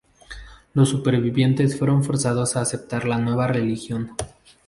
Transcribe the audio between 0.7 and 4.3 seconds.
Los supervivientes fueron forzados a aceptar la nueva religión.